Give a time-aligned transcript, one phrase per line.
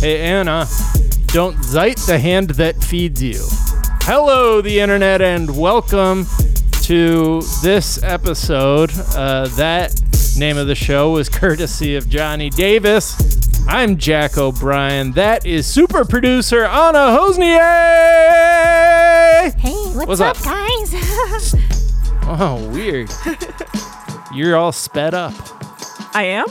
[0.00, 0.66] Hey, Anna,
[1.26, 3.40] don't Zeit the hand that feeds you.
[4.02, 6.24] Hello, the internet, and welcome
[6.82, 8.92] to this episode.
[9.16, 10.00] Uh, that
[10.36, 13.16] name of the show was courtesy of Johnny Davis.
[13.66, 15.10] I'm Jack O'Brien.
[15.12, 17.58] That is super producer Anna Hosnedl.
[19.54, 20.44] Hey, what's, What's up, up?
[20.44, 21.54] guys?
[22.30, 23.08] Oh, weird.
[24.34, 25.32] You're all sped up.
[26.14, 26.44] I am?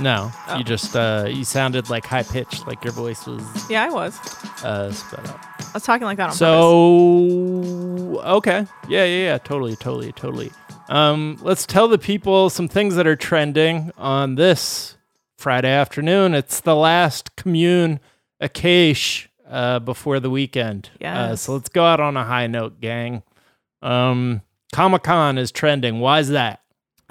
[0.00, 0.56] No, Oh.
[0.58, 4.16] you just uh, you sounded like high pitched, like your voice was Yeah, I was.
[4.64, 5.44] uh, sped up.
[5.60, 6.38] I was talking like that on purpose.
[6.38, 10.50] So okay, yeah, yeah, yeah, totally, totally, totally.
[10.88, 14.96] Um, let's tell the people some things that are trending on this
[15.36, 16.34] Friday afternoon.
[16.34, 18.00] It's the last commune
[18.42, 20.90] Akash uh, before the weekend.
[21.04, 23.22] Uh, so let's go out on a high note, gang.
[23.82, 24.42] Um,
[24.72, 26.00] Comic Con is trending.
[26.00, 26.62] Why is that?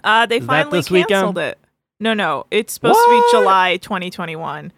[0.03, 1.09] Uh, they Is finally this weekend?
[1.09, 1.57] canceled it.
[1.99, 4.71] No, no, it's supposed to be July 2021.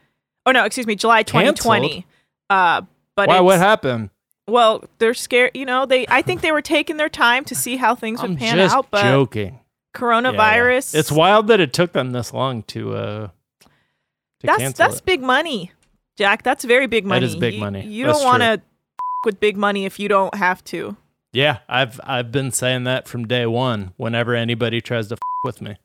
[0.45, 2.05] Oh no, excuse me, July 2020.
[2.49, 2.81] Uh,
[3.15, 3.39] but Why?
[3.41, 4.09] What happened?
[4.47, 5.51] well, they're scared.
[5.53, 6.05] You know, they.
[6.07, 8.75] I think they were taking their time to see how things would I'm pan just
[8.75, 8.89] out.
[8.89, 9.45] But joking.
[9.45, 9.99] Yeah, yeah.
[9.99, 10.95] coronavirus.
[10.95, 15.05] It's wild that it took them this long to uh to that's cancel that's it.
[15.05, 15.71] big money,
[16.17, 16.43] Jack.
[16.43, 17.19] That's very big money.
[17.19, 17.85] That is big You- money.
[17.85, 18.61] You, That's don't want to
[19.25, 20.95] with big money if you don't have to.
[21.33, 23.93] Yeah, I've I've been saying that from day one.
[23.97, 25.75] Whenever anybody tries to with me,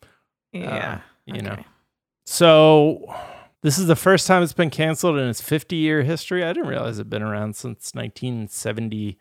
[0.53, 1.01] Yeah.
[1.27, 1.56] You know.
[2.27, 3.05] So
[3.62, 6.44] this is the first time it's been canceled in its 50 year history.
[6.44, 9.19] I didn't realize it'd been around since 1970.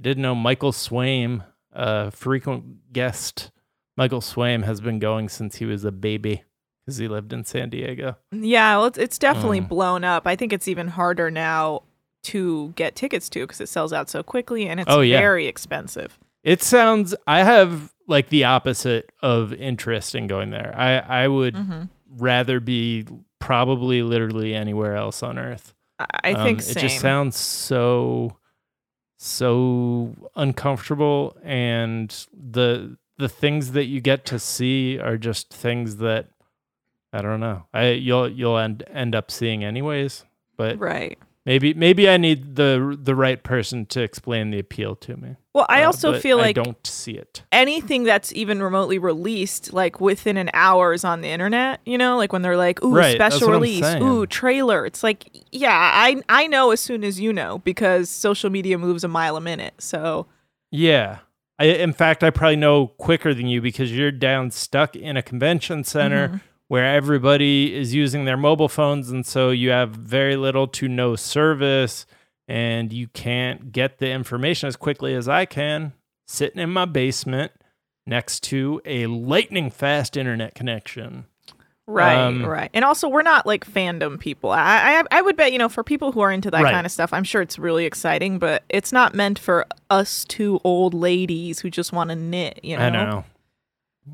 [0.00, 3.50] Didn't know Michael Swaim, a frequent guest.
[3.96, 6.44] Michael Swaim has been going since he was a baby
[6.86, 8.16] because he lived in San Diego.
[8.32, 9.68] Yeah, well, it's, it's definitely Mm.
[9.68, 10.26] blown up.
[10.26, 11.82] I think it's even harder now
[12.24, 15.18] to get tickets to because it sells out so quickly and it's Oh, yeah.
[15.18, 16.18] very expensive.
[16.42, 17.14] It sounds.
[17.26, 20.74] I have like the opposite of interest in going there.
[20.76, 23.06] I I would hmm rather be
[23.38, 25.74] probably literally anywhere else on earth.
[25.98, 26.76] I, think Um, same.
[26.76, 28.36] it just sounds so
[29.16, 36.28] so uncomfortable and the the things that you get to see are just things that
[37.12, 37.64] I don't know.
[37.74, 40.24] I you'll you'll end end up seeing anyways,
[40.56, 41.18] but right.
[41.48, 45.36] Maybe maybe I need the the right person to explain the appeal to me.
[45.54, 47.42] Well, I Uh, also feel I like don't see it.
[47.50, 51.80] anything that's even remotely released, like within an hour, is on the internet.
[51.86, 53.82] You know, like when they're like, "Ooh, Right, special release,".
[53.96, 58.50] "Ooh, trailer." It's like, yeah, I I know as soon as you know because social
[58.50, 59.74] media moves a mile a minute.
[59.78, 60.26] So
[60.70, 61.18] Yeah.
[61.60, 65.22] I, in fact, I probably know quicker than you because you're down stuck in a
[65.22, 66.40] convention center Mhm.
[66.68, 69.10] Where everybody is using their mobile phones.
[69.10, 72.06] And so you have very little to no service
[72.46, 75.92] and you can't get the information as quickly as I can
[76.26, 77.52] sitting in my basement
[78.06, 81.24] next to a lightning fast internet connection.
[81.86, 82.70] Right, Um, right.
[82.74, 84.50] And also, we're not like fandom people.
[84.50, 86.72] I, I, I would bet, you know, for people who are into that Right.
[86.72, 90.60] kind of stuff, I'm sure it's really exciting, but it's not meant for us two
[90.64, 92.82] old ladies who just want to knit, you know?
[92.84, 93.24] I know.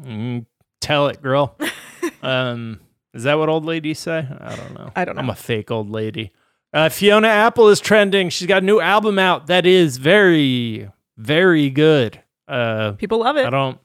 [0.05, 0.47] Mm,
[0.81, 1.57] tell it, girl.
[2.25, 2.81] um,
[3.13, 4.27] is that what old ladies say?
[4.41, 4.91] I don't know.
[4.97, 5.23] I don't know.
[5.23, 6.33] I'm a fake old lady.
[6.73, 8.29] Uh, Fiona Apple is trending.
[8.31, 12.21] She's got a new album out that is very, very good.
[12.49, 13.47] Uh, People love it.
[13.47, 13.79] I don't.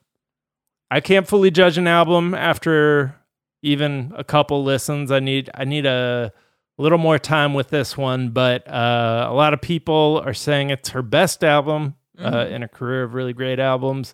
[0.92, 3.16] I can't fully judge an album after
[3.62, 5.12] even a couple listens.
[5.12, 5.50] I need.
[5.54, 6.34] I need a
[6.80, 8.30] little more time with this one.
[8.30, 12.52] But uh, a lot of people are saying it's her best album uh, Mhm.
[12.52, 14.14] in a career of really great albums.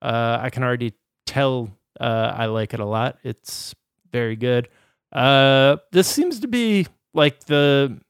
[0.00, 0.94] Uh, I can already
[1.26, 3.18] tell uh, I like it a lot.
[3.22, 3.74] It's
[4.12, 4.68] very good.
[5.12, 8.00] Uh, this seems to be like the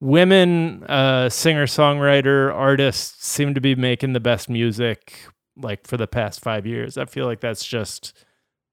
[0.00, 5.20] women uh, singer songwriter artists seem to be making the best music
[5.56, 6.96] like for the past five years.
[6.96, 8.12] I feel like that's just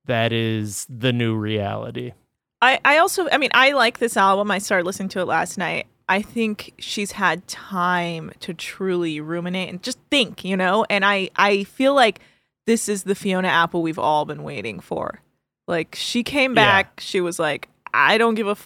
[0.05, 2.13] that is the new reality.
[2.61, 4.49] I, I also, I mean, I like this album.
[4.51, 5.87] I started listening to it last night.
[6.07, 10.85] I think she's had time to truly ruminate and just think, you know?
[10.89, 12.19] And I, I feel like
[12.65, 15.21] this is the Fiona Apple we've all been waiting for.
[15.67, 16.65] Like, she came Yeah.
[16.65, 18.65] back, she was like, I don't give a f-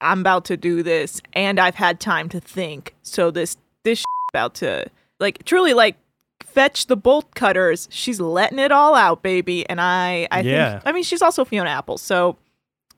[0.00, 2.94] I'm about to do this, and I've had time to think.
[3.02, 4.86] So this, this about to,
[5.18, 5.96] like, truly, like,
[6.42, 7.86] fetch the bolt cutters.
[7.90, 9.68] She's letting it all out, baby.
[9.68, 10.70] And I, I Yeah.
[10.72, 12.38] think, I mean, she's also Fiona Apple, so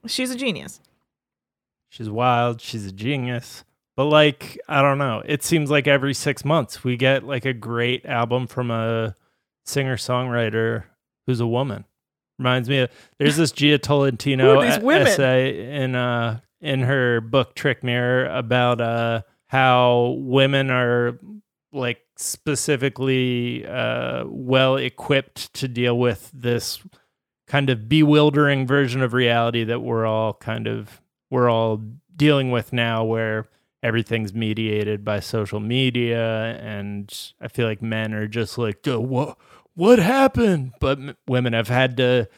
[0.06, 0.80] she's a genius.
[1.88, 2.60] She's wild.
[2.60, 3.64] She's a genius.
[3.96, 5.22] But like, I don't know.
[5.26, 9.14] It seems like every six months we get like a great album from a
[9.64, 10.84] singer songwriter
[11.26, 11.84] who's a woman.
[12.38, 15.06] Reminds me of there's this Jia Tolentino Who are these women?
[15.06, 21.18] essay in uh in her book Trick Mirror about uh how women are
[21.72, 26.82] like specifically uh well equipped to deal with this
[27.46, 31.00] kind of bewildering version of reality that we're all kind of
[31.30, 31.80] we're all
[32.16, 33.46] dealing with now where
[33.82, 39.36] everything's mediated by social media and I feel like men are just like what
[39.74, 40.72] what happened?
[40.80, 42.28] But m- women have had to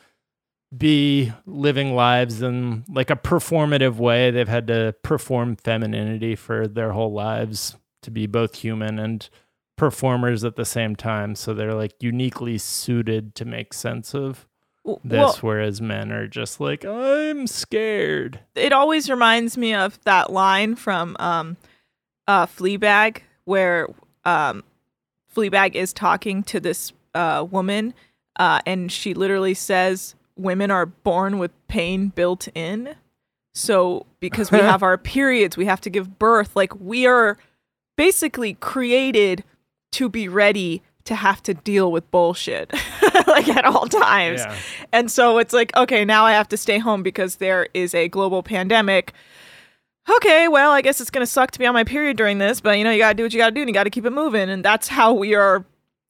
[0.76, 4.30] be living lives in like a performative way.
[4.30, 9.28] They've had to perform femininity for their whole lives to be both human and
[9.76, 11.34] performers at the same time.
[11.34, 14.46] So they're like uniquely suited to make sense of
[14.84, 18.40] this well, whereas men are just like i'm scared.
[18.54, 21.56] It always reminds me of that line from um
[22.28, 23.88] uh fleabag where
[24.24, 24.62] um
[25.34, 27.94] fleabag is talking to this uh woman
[28.36, 32.94] uh and she literally says women are born with pain built in.
[33.54, 36.54] So because we have our periods we have to give birth.
[36.54, 37.38] Like we are
[37.96, 39.44] basically created
[39.92, 42.72] to be ready to have to deal with bullshit
[43.26, 44.40] like at all times.
[44.40, 44.56] Yeah.
[44.92, 48.08] And so it's like, okay, now I have to stay home because there is a
[48.08, 49.12] global pandemic.
[50.08, 52.60] Okay, well, I guess it's going to suck to be on my period during this,
[52.60, 53.84] but you know, you got to do what you got to do and you got
[53.84, 54.50] to keep it moving.
[54.50, 55.64] And that's how we are,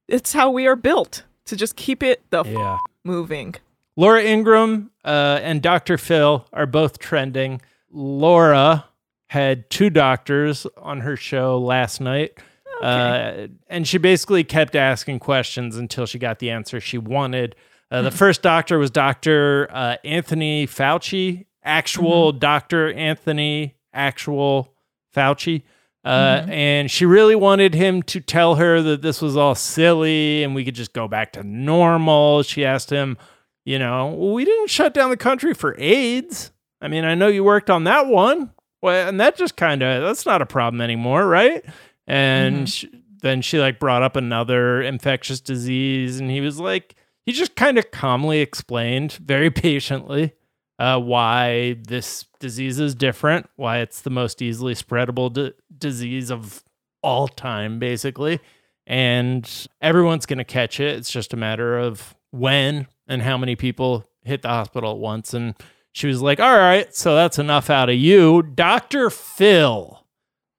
[0.09, 3.55] it's how we are built to just keep it the yeah f- moving.
[3.97, 5.99] Laura Ingraham uh, and Dr.
[5.99, 7.61] Phil are both trending.
[7.93, 8.87] Laura
[9.29, 12.39] had two doctors on her show last night.
[12.83, 17.55] Uh, and she basically kept asking questions until she got the answer she wanted.
[17.91, 19.69] Uh, the first doctor was Dr.
[19.71, 22.93] Uh, Anthony Fauci, actual Dr.
[22.93, 24.75] Anthony, actual
[25.15, 25.63] Fauci.
[26.05, 30.55] Uh, And she really wanted him to tell her that this was all silly and
[30.55, 32.43] we could just go back to normal.
[32.43, 33.17] She asked him,
[33.65, 36.51] you know, we didn't shut down the country for AIDS.
[36.83, 38.51] I mean, I know you worked on that one.
[38.83, 41.65] Well, and that just kind of, that's not a problem anymore, right?
[42.07, 42.85] And sh-
[43.23, 47.79] then she like brought up another infectious disease, and he was like, he just kind
[47.79, 50.35] of calmly explained very patiently
[50.79, 56.63] uh, why this disease is different, why it's the most easily spreadable d- disease of
[57.03, 58.41] all time, basically.
[58.87, 59.49] And
[59.81, 60.97] everyone's going to catch it.
[60.99, 65.33] It's just a matter of when and how many people hit the hospital at once.
[65.33, 65.55] And
[65.93, 68.43] she was like, All right, so that's enough out of you.
[68.43, 69.09] Dr.
[69.09, 70.04] Phil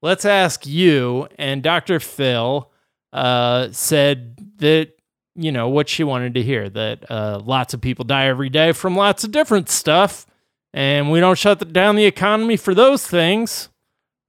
[0.06, 1.28] let's ask you.
[1.38, 2.00] And Dr.
[2.00, 2.72] Phil
[3.12, 4.92] uh, said that,
[5.36, 8.72] you know, what she wanted to hear that uh, lots of people die every day
[8.72, 10.28] from lots of different stuff.
[10.74, 13.70] And we don't shut the, down the economy for those things.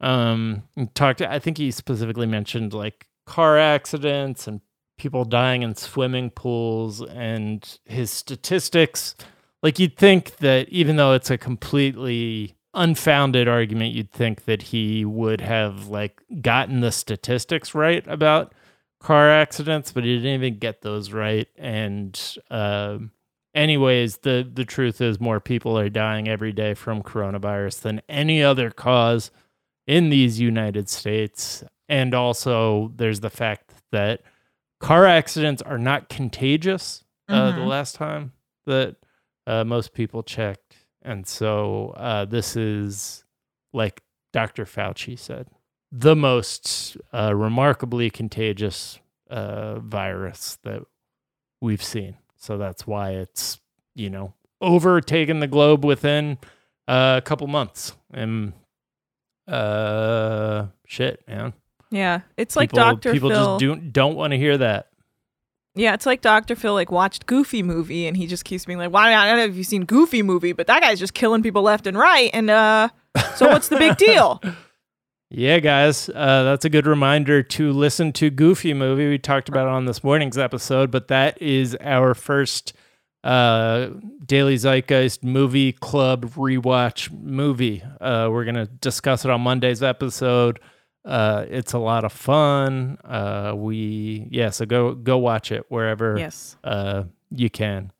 [0.01, 0.63] Um,
[0.95, 4.63] talked, I think he specifically mentioned like car accidents and
[4.97, 9.15] people dying in swimming pools and his statistics.
[9.63, 15.05] Like you'd think that even though it's a completely unfounded argument you'd think that he
[15.05, 18.55] would have like gotten the statistics right about
[19.01, 21.49] car accidents but he didn't even get those right.
[21.57, 22.21] And
[22.51, 23.11] um
[23.55, 28.43] anyways the the truth is more people are dying every day from coronavirus than any
[28.43, 29.31] other cause
[29.87, 31.65] in these united states.
[31.89, 34.23] And also there's the fact that
[34.81, 37.69] car accidents are not contagious uh, the Mhm.
[37.69, 38.33] last time
[38.67, 38.97] that
[39.47, 40.77] uh, most people checked
[41.07, 43.25] and so uh, this is,
[43.73, 44.65] like Dr.
[44.65, 45.47] Fauci said,
[45.93, 48.99] the most uh, remarkably contagious
[49.31, 50.83] uh, virus that
[51.61, 52.17] we've seen.
[52.37, 53.61] So that's why it's,
[53.95, 56.39] you know, overtaken the globe within
[56.89, 57.93] uh, a couple months.
[58.13, 58.53] And
[59.47, 61.53] uh, shit, man.
[61.91, 62.23] Yeah.
[62.37, 63.13] It's like people, Dr.
[63.13, 63.59] People Phil.
[63.59, 64.89] just don't, don't want to hear that.
[65.77, 66.57] Yeah, it's like Dr.
[66.57, 69.45] Phil like watched Goofy movie and he just keeps being like, "Why I don't know
[69.45, 72.49] if you've seen Goofy movie, but that guy's just killing people left and right." And
[72.49, 72.89] uh,
[73.35, 74.41] so what's the big deal?
[75.29, 79.09] Yeah, guys, uh, that's a good reminder to listen to Goofy movie.
[79.09, 82.73] We talked about it on this morning's episode, but that is our first
[83.23, 83.89] uh,
[84.25, 87.83] Daily Zeitgeist movie club rewatch movie.
[88.01, 90.59] Uh, we're gonna discuss it on Monday's episode.
[91.07, 92.99] Uh, it's a lot of fun.
[93.05, 96.57] Uh, we yeah, so go go watch it wherever yes.
[96.65, 97.93] uh, you can.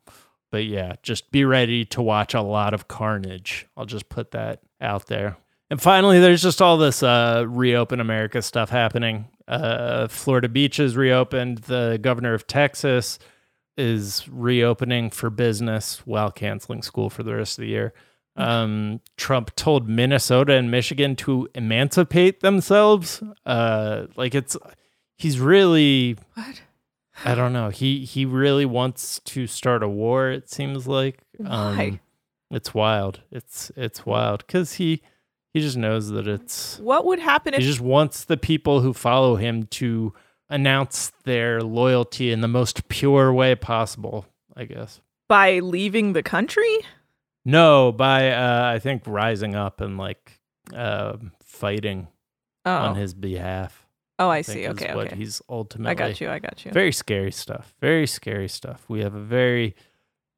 [0.51, 3.65] But yeah, just be ready to watch a lot of carnage.
[3.77, 5.37] I'll just put that out there.
[5.69, 9.27] And finally, there's just all this uh, reopen America stuff happening.
[9.47, 11.59] Uh, Florida beaches reopened.
[11.59, 13.19] The governor of Texas
[13.77, 17.93] is reopening for business while canceling school for the rest of the year.
[18.37, 23.21] Um, Trump told Minnesota and Michigan to emancipate themselves.
[23.45, 24.55] Uh, like it's,
[25.17, 26.61] he's really What?
[27.25, 27.69] I don't know.
[27.69, 30.29] He he really wants to start a war.
[30.29, 31.19] It seems like.
[31.43, 31.99] Um, Why?
[32.51, 33.21] it's wild.
[33.31, 35.01] It's it's wild because he
[35.53, 36.77] he just knows that it's.
[36.79, 40.13] What would happen if He if just wants the people who follow him to
[40.49, 44.27] announce their loyalty in the most pure way possible.
[44.55, 45.01] I guess.
[45.27, 46.79] by leaving the country?
[47.47, 50.39] No, by uh, I think rising up and like
[50.75, 52.07] uh, fighting
[52.65, 53.85] Oh, on his behalf.
[54.19, 54.67] oh, I I see.
[54.67, 55.15] Okay, what okay.
[55.15, 55.91] he's ultimately.
[55.91, 56.29] I got you.
[56.29, 56.71] I got you.
[56.71, 57.73] Very scary stuff.
[57.79, 58.83] Very scary stuff.
[58.89, 59.75] We have a very,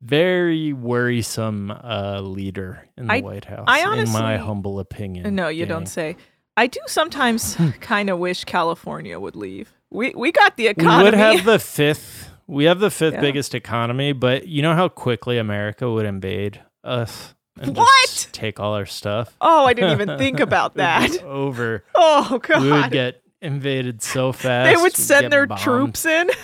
[0.01, 3.65] very worrisome uh, leader in the I- White House.
[3.67, 5.33] I honestly, in my humble opinion.
[5.35, 5.69] No, you gang.
[5.69, 6.15] don't say.
[6.55, 9.73] I do sometimes kind of wish California would leave.
[9.89, 10.97] We we got the economy.
[10.97, 12.29] We would have the fifth.
[12.45, 13.21] We have the fifth Yeah.
[13.21, 18.29] biggest economy, but you know how quickly America would invade us and What?
[18.31, 19.35] take all our stuff.
[19.41, 21.21] oh, I didn't even think about that.
[21.23, 21.83] over.
[21.95, 22.61] Oh God.
[22.61, 24.69] We would get invaded so fast.
[24.75, 25.61] they would send their bombed.
[25.61, 26.29] troops in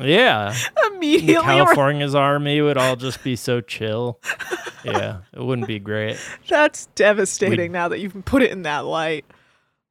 [0.00, 0.54] Yeah,
[0.86, 1.36] immediately.
[1.36, 4.18] or- California's army would all just be so chill.
[4.84, 6.16] Yeah, it wouldn't be great.
[6.48, 7.58] That's devastating.
[7.58, 9.24] We'd- now that you've put it in that light.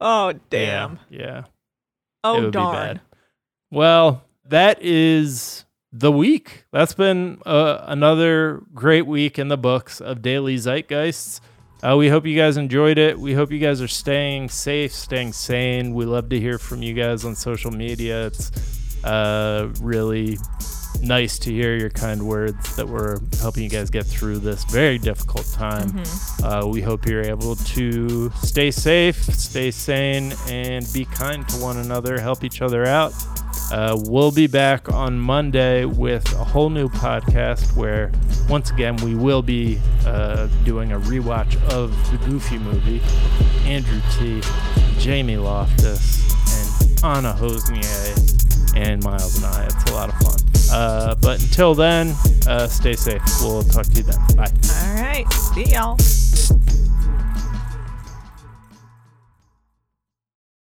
[0.02, 0.98] Oh damn.
[1.10, 1.44] Yeah, yeah.
[2.24, 3.02] Oh darn.
[3.72, 6.66] Well, that is the week.
[6.72, 11.42] That's been uh, another great week in the books of Daily Zeitgeists.
[11.82, 13.18] Uh, we hope you guys enjoyed it.
[13.18, 15.94] We hope you guys are staying safe, staying sane.
[15.94, 18.28] We love to hear from you guys on social media.
[18.28, 18.52] It's
[19.06, 20.38] uh, really
[21.02, 24.98] nice to hear your kind words that we're helping you guys get through this very
[24.98, 25.90] difficult time.
[25.92, 26.46] Mm-hmm.
[26.46, 31.78] Uh, we hope you're able to stay safe, stay sane, and be kind to one
[31.78, 33.14] another, help each other out.
[33.72, 38.12] Uh, we'll be back on Monday with a whole new podcast where,
[38.50, 43.02] once again, we will be uh, doing a rewatch of the Goofy movie.
[43.66, 44.42] Andrew T.,
[44.98, 46.20] Jamie Loftus,
[46.82, 49.66] and Anna Hosnedl, and Miles and I.
[49.66, 50.36] It's a lot of fun.
[50.72, 52.16] Uh, but until then,
[52.48, 53.22] uh, stay safe.
[53.42, 54.20] We'll talk to you then.
[54.36, 54.52] Bye.
[54.82, 55.32] All right.
[55.32, 55.98] See y'all.